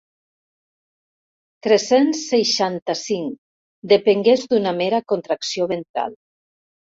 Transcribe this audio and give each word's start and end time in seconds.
Tres-cents 1.65 2.23
seixanta-cinc 2.29 3.37
depengués 3.93 4.47
d'una 4.53 4.75
mera 4.81 5.03
contracció 5.13 5.69
ventral. 5.75 6.19